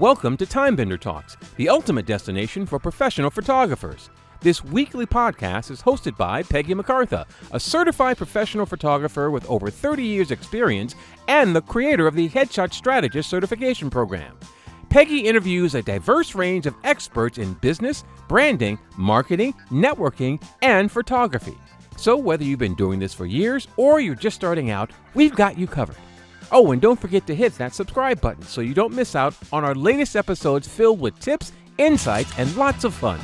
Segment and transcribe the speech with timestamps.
[0.00, 4.08] Welcome to Timebender Talks, the ultimate destination for professional photographers.
[4.40, 10.02] This weekly podcast is hosted by Peggy McCartha, a certified professional photographer with over 30
[10.02, 10.94] years' experience
[11.28, 14.38] and the creator of the Headshot Strategist certification program.
[14.88, 21.58] Peggy interviews a diverse range of experts in business, branding, marketing, networking, and photography.
[21.98, 25.58] So, whether you've been doing this for years or you're just starting out, we've got
[25.58, 25.98] you covered.
[26.52, 29.64] Oh, and don't forget to hit that subscribe button so you don't miss out on
[29.64, 33.20] our latest episodes filled with tips, insights, and lots of fun.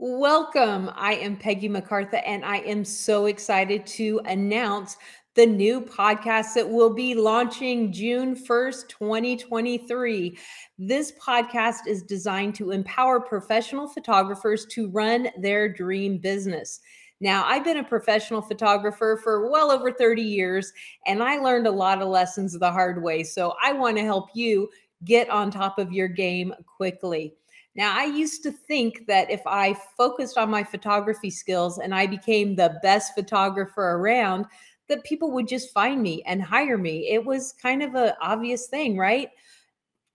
[0.00, 0.90] Welcome.
[0.94, 4.96] I am Peggy McCartha, and I am so excited to announce
[5.38, 10.36] the new podcast that will be launching June 1st, 2023.
[10.80, 16.80] This podcast is designed to empower professional photographers to run their dream business.
[17.20, 20.72] Now, I've been a professional photographer for well over 30 years,
[21.06, 23.22] and I learned a lot of lessons the hard way.
[23.22, 24.68] So I want to help you
[25.04, 27.32] get on top of your game quickly.
[27.76, 32.08] Now, I used to think that if I focused on my photography skills and I
[32.08, 34.46] became the best photographer around,
[34.88, 37.08] that people would just find me and hire me.
[37.10, 39.30] It was kind of an obvious thing, right?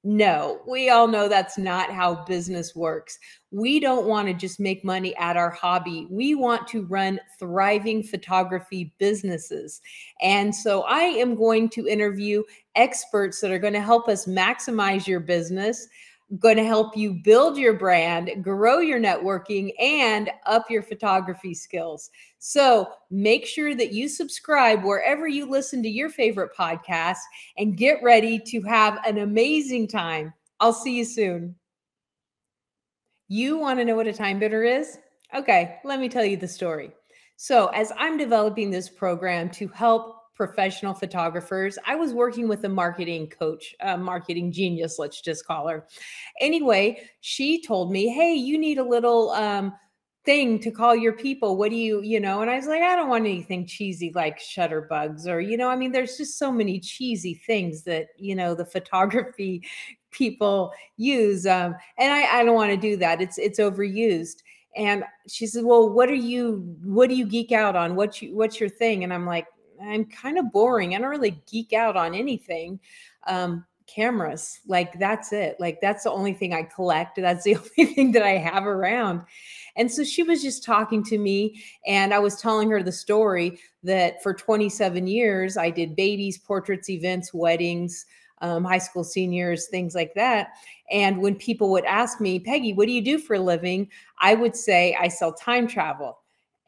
[0.06, 3.18] No, we all know that's not how business works.
[3.52, 6.08] We don't want to just make money at our hobby.
[6.10, 9.80] We want to run thriving photography businesses.
[10.22, 12.44] And so I am going to interview
[12.76, 15.88] experts that are going to help us maximize your business
[16.40, 22.10] going to help you build your brand, grow your networking, and up your photography skills.
[22.40, 27.20] So make sure that you subscribe wherever you listen to your favorite podcast
[27.58, 30.34] and get ready to have an amazing time.
[30.60, 31.56] I'll see you soon.
[33.28, 34.98] You want to know what a time bender is?
[35.36, 36.92] Okay, let me tell you the story.
[37.36, 41.78] So, as I'm developing this program to help professional photographers.
[41.86, 45.88] I was working with a marketing coach, a marketing genius, let's just call her.
[46.40, 49.74] Anyway, she told me, Hey, you need a little um,
[50.26, 51.58] thing to call your people.
[51.58, 52.42] What do you, you know?
[52.42, 55.76] And I was like, I don't want anything cheesy like shutterbugs or, you know, I
[55.76, 59.64] mean, there's just so many cheesy things that, you know, the photography
[60.12, 61.46] people use.
[61.46, 63.22] Um, and I, I don't want to do that.
[63.22, 64.44] It's, it's overused.
[64.76, 67.96] And she said, well, what are you, what do you geek out on?
[67.96, 69.04] What's you, what's your thing?
[69.04, 69.46] And I'm like,
[69.84, 70.96] I'm kind of boring.
[70.96, 72.80] I don't really geek out on anything.
[73.28, 75.58] Um, cameras, like that's it.
[75.60, 77.18] Like that's the only thing I collect.
[77.18, 79.22] That's the only thing that I have around.
[79.76, 83.60] And so she was just talking to me, and I was telling her the story
[83.84, 88.06] that for 27 years, I did babies, portraits, events, weddings,
[88.42, 90.50] um, high school seniors, things like that.
[90.92, 93.90] And when people would ask me, Peggy, what do you do for a living?
[94.20, 96.20] I would say, I sell time travel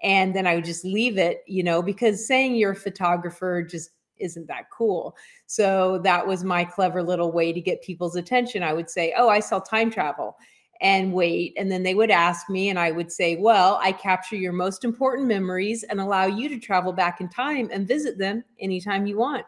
[0.06, 3.90] and then I would just leave it, you know, because saying you're a photographer just
[4.18, 5.18] isn't that cool.
[5.48, 8.62] So that was my clever little way to get people's attention.
[8.64, 10.38] I would say, "Oh, I sell time travel."
[10.80, 14.36] And wait, and then they would ask me and I would say, "Well, I capture
[14.36, 18.44] your most important memories and allow you to travel back in time and visit them
[18.60, 19.46] anytime you want."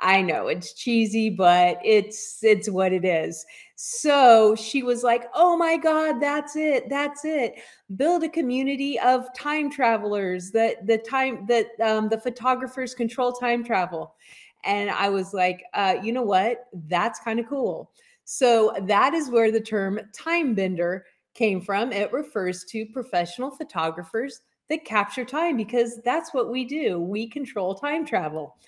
[0.00, 3.44] I know it's cheesy, but it's it's what it is.
[3.82, 6.90] So she was like, "Oh my god, that's it.
[6.90, 7.54] That's it.
[7.96, 13.64] Build a community of time travelers that the time that um, the photographers control time
[13.64, 14.16] travel."
[14.64, 16.66] And I was like, uh, "You know what?
[16.88, 17.90] That's kind of cool."
[18.24, 21.90] So that is where the term time bender came from.
[21.90, 27.00] It refers to professional photographers that capture time because that's what we do.
[27.00, 28.58] We control time travel.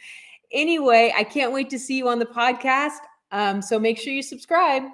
[0.53, 3.01] Anyway, I can't wait to see you on the podcast.
[3.31, 4.85] Um, so make sure you subscribe.